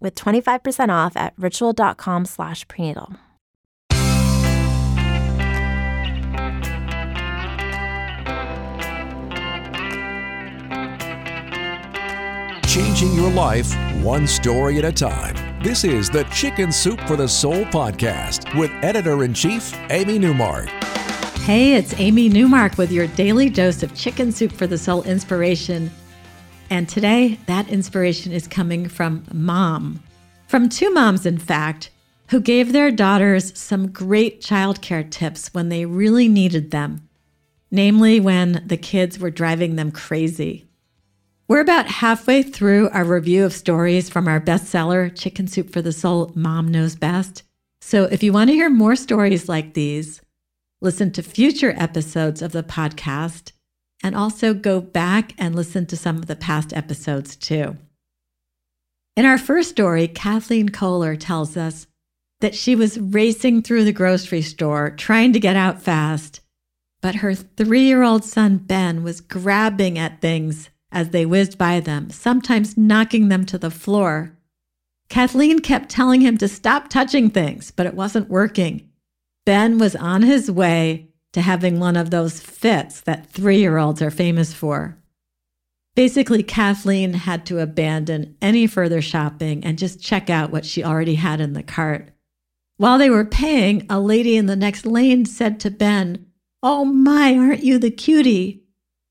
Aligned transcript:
with 0.00 0.14
25% 0.14 0.88
off 0.88 1.16
at 1.16 1.34
ritual.com 1.36 2.24
slash 2.24 2.66
prenatal. 2.68 3.14
Changing 12.66 13.12
your 13.14 13.30
life 13.32 13.74
one 14.02 14.26
story 14.26 14.78
at 14.78 14.84
a 14.84 14.92
time. 14.92 15.34
This 15.62 15.84
is 15.84 16.08
the 16.08 16.24
Chicken 16.24 16.72
Soup 16.72 17.00
for 17.02 17.16
the 17.16 17.28
Soul 17.28 17.64
podcast 17.66 18.58
with 18.58 18.70
editor 18.82 19.24
in 19.24 19.34
chief, 19.34 19.76
Amy 19.90 20.18
Newmark. 20.18 20.68
Hey, 21.40 21.74
it's 21.74 21.98
Amy 21.98 22.28
Newmark 22.28 22.78
with 22.78 22.92
your 22.92 23.08
daily 23.08 23.50
dose 23.50 23.82
of 23.82 23.94
Chicken 23.94 24.30
Soup 24.30 24.52
for 24.52 24.66
the 24.66 24.78
Soul 24.78 25.02
inspiration 25.02 25.90
and 26.70 26.88
today, 26.88 27.38
that 27.46 27.68
inspiration 27.68 28.30
is 28.30 28.46
coming 28.46 28.88
from 28.88 29.24
mom, 29.32 30.00
from 30.46 30.68
two 30.68 30.90
moms, 30.90 31.26
in 31.26 31.36
fact, 31.36 31.90
who 32.28 32.40
gave 32.40 32.72
their 32.72 32.92
daughters 32.92 33.58
some 33.58 33.90
great 33.90 34.40
childcare 34.40 35.10
tips 35.10 35.52
when 35.52 35.68
they 35.68 35.84
really 35.84 36.28
needed 36.28 36.70
them, 36.70 37.08
namely 37.72 38.20
when 38.20 38.62
the 38.64 38.76
kids 38.76 39.18
were 39.18 39.30
driving 39.30 39.74
them 39.74 39.90
crazy. 39.90 40.68
We're 41.48 41.60
about 41.60 41.88
halfway 41.88 42.44
through 42.44 42.90
our 42.90 43.04
review 43.04 43.44
of 43.44 43.52
stories 43.52 44.08
from 44.08 44.28
our 44.28 44.40
bestseller, 44.40 45.12
Chicken 45.12 45.48
Soup 45.48 45.68
for 45.72 45.82
the 45.82 45.92
Soul 45.92 46.30
Mom 46.36 46.68
Knows 46.68 46.94
Best. 46.94 47.42
So 47.80 48.04
if 48.04 48.22
you 48.22 48.32
want 48.32 48.50
to 48.50 48.54
hear 48.54 48.70
more 48.70 48.94
stories 48.94 49.48
like 49.48 49.74
these, 49.74 50.20
listen 50.80 51.10
to 51.10 51.22
future 51.24 51.74
episodes 51.76 52.42
of 52.42 52.52
the 52.52 52.62
podcast 52.62 53.50
and 54.02 54.14
also 54.14 54.54
go 54.54 54.80
back 54.80 55.34
and 55.38 55.54
listen 55.54 55.86
to 55.86 55.96
some 55.96 56.16
of 56.16 56.26
the 56.26 56.36
past 56.36 56.72
episodes 56.72 57.36
too. 57.36 57.76
In 59.16 59.24
our 59.26 59.38
first 59.38 59.70
story, 59.70 60.08
Kathleen 60.08 60.70
Kohler 60.70 61.16
tells 61.16 61.56
us 61.56 61.86
that 62.40 62.54
she 62.54 62.74
was 62.74 62.98
racing 62.98 63.62
through 63.62 63.84
the 63.84 63.92
grocery 63.92 64.42
store 64.42 64.90
trying 64.90 65.32
to 65.32 65.40
get 65.40 65.56
out 65.56 65.82
fast, 65.82 66.40
but 67.02 67.16
her 67.16 67.34
three 67.34 67.82
year 67.82 68.02
old 68.02 68.24
son 68.24 68.56
Ben 68.58 69.02
was 69.02 69.20
grabbing 69.20 69.98
at 69.98 70.20
things 70.20 70.70
as 70.92 71.10
they 71.10 71.26
whizzed 71.26 71.58
by 71.58 71.80
them, 71.80 72.10
sometimes 72.10 72.76
knocking 72.76 73.28
them 73.28 73.44
to 73.46 73.58
the 73.58 73.70
floor. 73.70 74.36
Kathleen 75.08 75.58
kept 75.58 75.90
telling 75.90 76.20
him 76.20 76.38
to 76.38 76.48
stop 76.48 76.88
touching 76.88 77.30
things, 77.30 77.70
but 77.70 77.86
it 77.86 77.94
wasn't 77.94 78.30
working. 78.30 78.88
Ben 79.44 79.78
was 79.78 79.96
on 79.96 80.22
his 80.22 80.50
way 80.50 81.09
to 81.32 81.40
having 81.40 81.78
one 81.78 81.96
of 81.96 82.10
those 82.10 82.40
fits 82.40 83.00
that 83.02 83.30
three 83.30 83.58
year 83.58 83.78
olds 83.78 84.02
are 84.02 84.10
famous 84.10 84.52
for. 84.52 84.96
Basically, 85.94 86.42
Kathleen 86.42 87.14
had 87.14 87.44
to 87.46 87.58
abandon 87.58 88.36
any 88.40 88.66
further 88.66 89.02
shopping 89.02 89.64
and 89.64 89.78
just 89.78 90.02
check 90.02 90.30
out 90.30 90.50
what 90.50 90.64
she 90.64 90.84
already 90.84 91.16
had 91.16 91.40
in 91.40 91.52
the 91.52 91.62
cart. 91.62 92.10
While 92.76 92.96
they 92.96 93.10
were 93.10 93.24
paying, 93.24 93.86
a 93.90 94.00
lady 94.00 94.36
in 94.36 94.46
the 94.46 94.56
next 94.56 94.86
lane 94.86 95.26
said 95.26 95.60
to 95.60 95.70
Ben, 95.70 96.26
Oh 96.62 96.84
my, 96.84 97.36
aren't 97.36 97.64
you 97.64 97.78
the 97.78 97.90
cutie? 97.90 98.64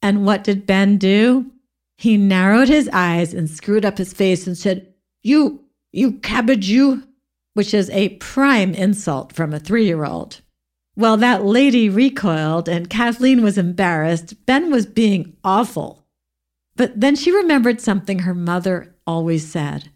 And 0.00 0.26
what 0.26 0.42
did 0.42 0.66
Ben 0.66 0.98
do? 0.98 1.50
He 1.98 2.16
narrowed 2.16 2.68
his 2.68 2.90
eyes 2.92 3.32
and 3.32 3.48
screwed 3.48 3.84
up 3.84 3.98
his 3.98 4.12
face 4.12 4.46
and 4.46 4.58
said, 4.58 4.92
You, 5.22 5.60
you 5.92 6.14
cabbage, 6.14 6.68
you, 6.68 7.04
which 7.54 7.74
is 7.74 7.90
a 7.90 8.16
prime 8.16 8.74
insult 8.74 9.32
from 9.32 9.52
a 9.52 9.60
three 9.60 9.84
year 9.84 10.04
old. 10.04 10.40
Well, 10.94 11.16
that 11.16 11.44
lady 11.44 11.88
recoiled 11.88 12.68
and 12.68 12.90
Kathleen 12.90 13.42
was 13.42 13.56
embarrassed. 13.56 14.44
Ben 14.46 14.70
was 14.70 14.86
being 14.86 15.36
awful. 15.42 16.06
But 16.76 17.00
then 17.00 17.16
she 17.16 17.30
remembered 17.34 17.80
something 17.80 18.20
her 18.20 18.34
mother 18.34 18.94
always 19.06 19.50
said 19.50 19.90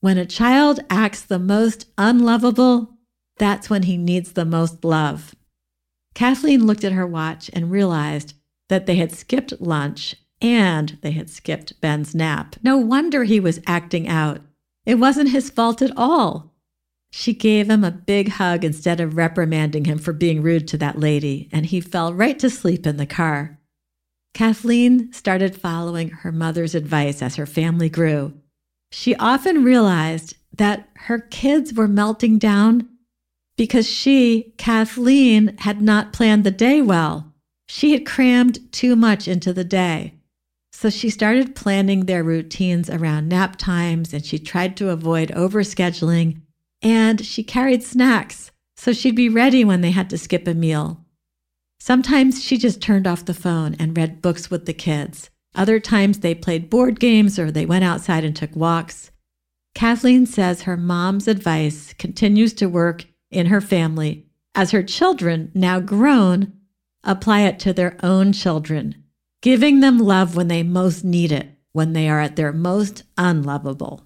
When 0.00 0.18
a 0.18 0.26
child 0.26 0.80
acts 0.90 1.22
the 1.22 1.38
most 1.38 1.86
unlovable, 1.96 2.98
that's 3.38 3.70
when 3.70 3.84
he 3.84 3.96
needs 3.96 4.32
the 4.32 4.44
most 4.44 4.84
love. 4.84 5.34
Kathleen 6.14 6.66
looked 6.66 6.84
at 6.84 6.92
her 6.92 7.06
watch 7.06 7.50
and 7.52 7.70
realized 7.70 8.34
that 8.68 8.86
they 8.86 8.96
had 8.96 9.12
skipped 9.12 9.60
lunch 9.60 10.16
and 10.40 10.98
they 11.02 11.12
had 11.12 11.30
skipped 11.30 11.80
Ben's 11.80 12.14
nap. 12.14 12.56
No 12.62 12.76
wonder 12.76 13.24
he 13.24 13.40
was 13.40 13.60
acting 13.66 14.08
out. 14.08 14.40
It 14.84 14.96
wasn't 14.96 15.30
his 15.30 15.50
fault 15.50 15.82
at 15.82 15.92
all. 15.96 16.54
She 17.10 17.32
gave 17.32 17.70
him 17.70 17.84
a 17.84 17.90
big 17.90 18.28
hug 18.28 18.64
instead 18.64 19.00
of 19.00 19.16
reprimanding 19.16 19.84
him 19.84 19.98
for 19.98 20.12
being 20.12 20.42
rude 20.42 20.68
to 20.68 20.78
that 20.78 20.98
lady, 20.98 21.48
and 21.52 21.66
he 21.66 21.80
fell 21.80 22.12
right 22.12 22.38
to 22.38 22.50
sleep 22.50 22.86
in 22.86 22.96
the 22.96 23.06
car. 23.06 23.58
Kathleen 24.34 25.12
started 25.12 25.56
following 25.56 26.10
her 26.10 26.30
mother's 26.30 26.74
advice 26.74 27.22
as 27.22 27.36
her 27.36 27.46
family 27.46 27.88
grew. 27.88 28.34
She 28.92 29.14
often 29.16 29.64
realized 29.64 30.36
that 30.56 30.88
her 30.94 31.18
kids 31.18 31.72
were 31.72 31.88
melting 31.88 32.38
down 32.38 32.88
because 33.56 33.88
she, 33.88 34.54
Kathleen, 34.58 35.56
had 35.58 35.80
not 35.80 36.12
planned 36.12 36.44
the 36.44 36.50
day 36.50 36.82
well. 36.82 37.32
She 37.68 37.92
had 37.92 38.06
crammed 38.06 38.72
too 38.72 38.94
much 38.94 39.26
into 39.26 39.52
the 39.52 39.64
day. 39.64 40.14
So 40.72 40.90
she 40.90 41.08
started 41.08 41.56
planning 41.56 42.04
their 42.04 42.22
routines 42.22 42.90
around 42.90 43.30
nap 43.30 43.56
times 43.56 44.12
and 44.12 44.24
she 44.24 44.38
tried 44.38 44.76
to 44.76 44.90
avoid 44.90 45.30
overscheduling 45.30 46.42
and 46.82 47.24
she 47.24 47.42
carried 47.42 47.82
snacks 47.82 48.50
so 48.76 48.92
she'd 48.92 49.16
be 49.16 49.28
ready 49.28 49.64
when 49.64 49.80
they 49.80 49.90
had 49.90 50.10
to 50.10 50.18
skip 50.18 50.46
a 50.46 50.54
meal. 50.54 51.04
Sometimes 51.80 52.42
she 52.42 52.58
just 52.58 52.80
turned 52.80 53.06
off 53.06 53.24
the 53.24 53.34
phone 53.34 53.74
and 53.78 53.96
read 53.96 54.22
books 54.22 54.50
with 54.50 54.66
the 54.66 54.74
kids. 54.74 55.30
Other 55.54 55.80
times 55.80 56.18
they 56.18 56.34
played 56.34 56.68
board 56.68 57.00
games 57.00 57.38
or 57.38 57.50
they 57.50 57.64
went 57.64 57.84
outside 57.84 58.24
and 58.24 58.36
took 58.36 58.54
walks. 58.54 59.10
Kathleen 59.74 60.26
says 60.26 60.62
her 60.62 60.76
mom's 60.76 61.28
advice 61.28 61.94
continues 61.94 62.52
to 62.54 62.66
work 62.66 63.06
in 63.30 63.46
her 63.46 63.60
family 63.60 64.26
as 64.54 64.70
her 64.70 64.82
children, 64.82 65.50
now 65.54 65.80
grown, 65.80 66.52
apply 67.04 67.42
it 67.42 67.58
to 67.60 67.74
their 67.74 67.96
own 68.02 68.32
children, 68.32 69.04
giving 69.42 69.80
them 69.80 69.98
love 69.98 70.34
when 70.34 70.48
they 70.48 70.62
most 70.62 71.04
need 71.04 71.30
it, 71.30 71.50
when 71.72 71.92
they 71.92 72.08
are 72.08 72.20
at 72.20 72.36
their 72.36 72.52
most 72.52 73.02
unlovable. 73.18 74.05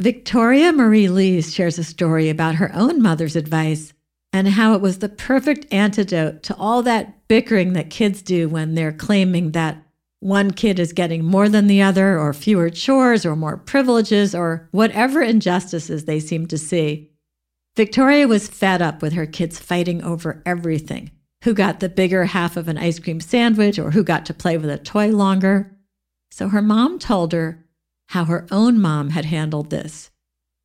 Victoria 0.00 0.72
Marie 0.72 1.08
Lees 1.08 1.52
shares 1.52 1.78
a 1.78 1.84
story 1.84 2.30
about 2.30 2.54
her 2.54 2.74
own 2.74 3.02
mother's 3.02 3.36
advice 3.36 3.92
and 4.32 4.48
how 4.48 4.72
it 4.72 4.80
was 4.80 5.00
the 5.00 5.10
perfect 5.10 5.70
antidote 5.70 6.42
to 6.42 6.56
all 6.56 6.82
that 6.82 7.28
bickering 7.28 7.74
that 7.74 7.90
kids 7.90 8.22
do 8.22 8.48
when 8.48 8.74
they're 8.74 8.92
claiming 8.92 9.50
that 9.50 9.82
one 10.20 10.52
kid 10.52 10.78
is 10.78 10.94
getting 10.94 11.22
more 11.22 11.50
than 11.50 11.66
the 11.66 11.82
other, 11.82 12.18
or 12.18 12.32
fewer 12.32 12.70
chores, 12.70 13.26
or 13.26 13.36
more 13.36 13.58
privileges, 13.58 14.34
or 14.34 14.68
whatever 14.70 15.20
injustices 15.22 16.06
they 16.06 16.20
seem 16.20 16.46
to 16.46 16.56
see. 16.56 17.10
Victoria 17.76 18.26
was 18.26 18.48
fed 18.48 18.80
up 18.80 19.02
with 19.02 19.12
her 19.12 19.26
kids 19.26 19.58
fighting 19.58 20.02
over 20.02 20.42
everything 20.46 21.10
who 21.44 21.54
got 21.54 21.80
the 21.80 21.88
bigger 21.88 22.26
half 22.26 22.56
of 22.56 22.68
an 22.68 22.78
ice 22.78 22.98
cream 22.98 23.20
sandwich, 23.20 23.78
or 23.78 23.90
who 23.90 24.02
got 24.02 24.24
to 24.26 24.34
play 24.34 24.56
with 24.56 24.70
a 24.70 24.78
toy 24.78 25.08
longer. 25.08 25.74
So 26.30 26.48
her 26.48 26.62
mom 26.62 26.98
told 26.98 27.32
her 27.32 27.66
how 28.10 28.24
her 28.24 28.44
own 28.50 28.80
mom 28.80 29.10
had 29.10 29.24
handled 29.24 29.70
this. 29.70 30.10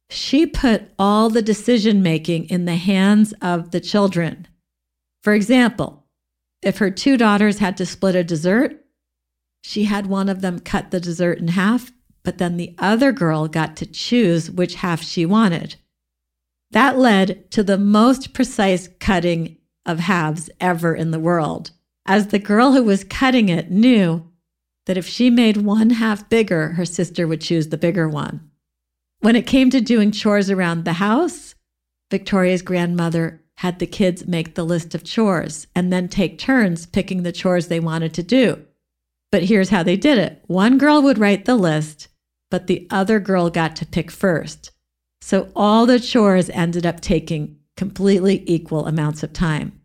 She 0.09 0.47
put 0.47 0.89
all 0.97 1.29
the 1.29 1.43
decision 1.43 2.01
making 2.01 2.45
in 2.45 2.65
the 2.65 2.75
hands 2.75 3.35
of 3.39 3.69
the 3.69 3.79
children. 3.79 4.47
For 5.21 5.33
example, 5.33 6.07
if 6.63 6.79
her 6.79 6.89
two 6.89 7.17
daughters 7.17 7.59
had 7.59 7.77
to 7.77 7.85
split 7.85 8.15
a 8.15 8.23
dessert, 8.23 8.83
she 9.63 9.83
had 9.83 10.07
one 10.07 10.27
of 10.27 10.41
them 10.41 10.59
cut 10.59 10.89
the 10.89 10.99
dessert 10.99 11.37
in 11.37 11.49
half, 11.49 11.91
but 12.23 12.39
then 12.39 12.57
the 12.57 12.73
other 12.79 13.11
girl 13.11 13.47
got 13.47 13.75
to 13.77 13.85
choose 13.85 14.49
which 14.49 14.75
half 14.75 15.03
she 15.03 15.23
wanted. 15.23 15.75
That 16.71 16.97
led 16.97 17.51
to 17.51 17.61
the 17.61 17.77
most 17.77 18.33
precise 18.33 18.89
cutting 18.99 19.57
of 19.85 19.99
halves 19.99 20.49
ever 20.59 20.95
in 20.95 21.11
the 21.11 21.19
world, 21.19 21.69
as 22.07 22.27
the 22.27 22.39
girl 22.39 22.71
who 22.71 22.83
was 22.83 23.03
cutting 23.03 23.49
it 23.49 23.69
knew 23.69 24.31
that 24.85 24.97
if 24.97 25.07
she 25.07 25.29
made 25.29 25.57
one 25.57 25.91
half 25.91 26.29
bigger, 26.29 26.69
her 26.69 26.85
sister 26.85 27.27
would 27.27 27.41
choose 27.41 27.69
the 27.69 27.77
bigger 27.77 28.07
one. 28.07 28.49
When 29.19 29.35
it 29.35 29.47
came 29.47 29.69
to 29.71 29.81
doing 29.81 30.11
chores 30.11 30.49
around 30.49 30.85
the 30.85 30.93
house, 30.93 31.55
Victoria's 32.11 32.61
grandmother 32.61 33.41
had 33.57 33.79
the 33.79 33.87
kids 33.87 34.27
make 34.27 34.55
the 34.55 34.65
list 34.65 34.93
of 34.93 35.03
chores 35.03 35.67
and 35.75 35.91
then 35.91 36.07
take 36.07 36.37
turns 36.37 36.85
picking 36.85 37.23
the 37.23 37.31
chores 37.31 37.67
they 37.67 37.79
wanted 37.79 38.13
to 38.13 38.23
do. 38.23 38.63
But 39.31 39.43
here's 39.43 39.69
how 39.69 39.83
they 39.83 39.97
did 39.97 40.17
it 40.17 40.43
one 40.47 40.77
girl 40.77 41.01
would 41.01 41.17
write 41.17 41.45
the 41.45 41.55
list, 41.55 42.09
but 42.51 42.67
the 42.67 42.87
other 42.89 43.19
girl 43.19 43.49
got 43.49 43.75
to 43.77 43.85
pick 43.85 44.11
first. 44.11 44.71
So 45.21 45.49
all 45.55 45.85
the 45.85 45.99
chores 45.99 46.49
ended 46.51 46.85
up 46.85 47.01
taking 47.01 47.57
completely 47.75 48.43
equal 48.45 48.85
amounts 48.85 49.23
of 49.23 49.33
time. 49.33 49.81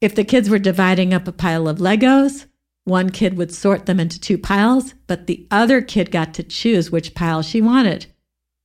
If 0.00 0.14
the 0.14 0.24
kids 0.24 0.50
were 0.50 0.58
dividing 0.58 1.14
up 1.14 1.28
a 1.28 1.32
pile 1.32 1.68
of 1.68 1.78
Legos, 1.78 2.46
one 2.90 3.08
kid 3.08 3.38
would 3.38 3.54
sort 3.54 3.86
them 3.86 3.98
into 3.98 4.20
two 4.20 4.36
piles, 4.36 4.94
but 5.06 5.26
the 5.26 5.46
other 5.50 5.80
kid 5.80 6.10
got 6.10 6.34
to 6.34 6.42
choose 6.42 6.90
which 6.90 7.14
pile 7.14 7.40
she 7.40 7.62
wanted. 7.62 8.06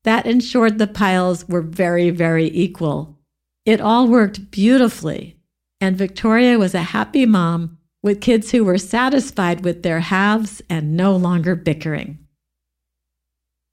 That 0.04 0.26
ensured 0.26 0.78
the 0.78 0.88
piles 0.88 1.48
were 1.48 1.62
very, 1.62 2.10
very 2.10 2.48
equal. 2.54 3.18
It 3.66 3.80
all 3.80 4.08
worked 4.08 4.52
beautifully, 4.52 5.38
and 5.80 5.98
Victoria 5.98 6.60
was 6.60 6.76
a 6.76 6.82
happy 6.82 7.26
mom 7.26 7.78
with 8.04 8.22
kids 8.22 8.52
who 8.52 8.64
were 8.64 8.78
satisfied 8.78 9.64
with 9.64 9.82
their 9.82 10.02
halves 10.02 10.62
and 10.70 10.96
no 10.96 11.16
longer 11.16 11.56
bickering. 11.56 12.20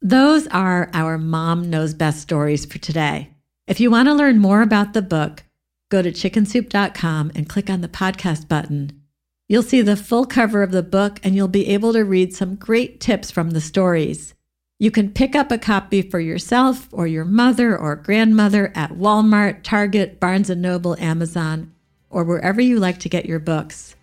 Those 0.00 0.46
are 0.48 0.90
our 0.94 1.18
Mom 1.18 1.68
Knows 1.68 1.92
Best 1.92 2.20
stories 2.20 2.64
for 2.64 2.78
today. 2.78 3.34
If 3.66 3.78
you 3.78 3.90
want 3.90 4.08
to 4.08 4.14
learn 4.14 4.38
more 4.38 4.62
about 4.62 4.94
the 4.94 5.02
book, 5.02 5.44
go 5.90 6.00
to 6.00 6.10
chickensoup.com 6.10 7.32
and 7.34 7.48
click 7.48 7.68
on 7.68 7.82
the 7.82 7.88
podcast 7.88 8.48
button. 8.48 9.01
You'll 9.48 9.62
see 9.62 9.82
the 9.82 9.96
full 9.96 10.24
cover 10.24 10.62
of 10.62 10.70
the 10.70 10.82
book 10.82 11.20
and 11.22 11.34
you'll 11.34 11.48
be 11.48 11.68
able 11.68 11.92
to 11.92 12.04
read 12.04 12.34
some 12.34 12.54
great 12.54 13.00
tips 13.00 13.30
from 13.30 13.50
the 13.50 13.60
stories. 13.60 14.34
You 14.78 14.90
can 14.90 15.12
pick 15.12 15.36
up 15.36 15.52
a 15.52 15.58
copy 15.58 16.02
for 16.02 16.18
yourself 16.18 16.88
or 16.90 17.06
your 17.06 17.24
mother 17.24 17.76
or 17.76 17.94
grandmother 17.94 18.72
at 18.74 18.92
Walmart, 18.92 19.62
Target, 19.62 20.18
Barnes 20.18 20.50
& 20.50 20.56
Noble, 20.56 20.96
Amazon, 20.98 21.72
or 22.10 22.24
wherever 22.24 22.60
you 22.60 22.80
like 22.80 22.98
to 23.00 23.08
get 23.08 23.26
your 23.26 23.38
books. 23.38 23.94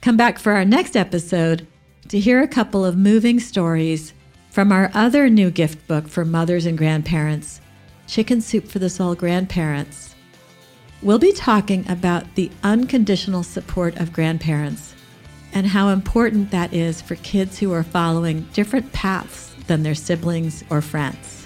Come 0.00 0.16
back 0.16 0.38
for 0.38 0.52
our 0.52 0.64
next 0.64 0.96
episode 0.96 1.66
to 2.08 2.18
hear 2.18 2.42
a 2.42 2.48
couple 2.48 2.84
of 2.84 2.96
moving 2.96 3.40
stories 3.40 4.12
from 4.50 4.72
our 4.72 4.90
other 4.92 5.28
new 5.28 5.50
gift 5.50 5.86
book 5.86 6.08
for 6.08 6.24
mothers 6.24 6.66
and 6.66 6.76
grandparents, 6.76 7.60
Chicken 8.06 8.40
Soup 8.40 8.66
for 8.66 8.78
the 8.78 8.90
Soul 8.90 9.14
Grandparents. 9.14 10.15
We'll 11.02 11.18
be 11.18 11.32
talking 11.32 11.88
about 11.90 12.34
the 12.36 12.50
unconditional 12.62 13.42
support 13.42 13.96
of 13.98 14.14
grandparents 14.14 14.94
and 15.52 15.66
how 15.66 15.88
important 15.88 16.50
that 16.50 16.72
is 16.72 17.02
for 17.02 17.16
kids 17.16 17.58
who 17.58 17.72
are 17.72 17.82
following 17.82 18.48
different 18.54 18.92
paths 18.92 19.54
than 19.66 19.82
their 19.82 19.94
siblings 19.94 20.64
or 20.70 20.80
friends. 20.80 21.45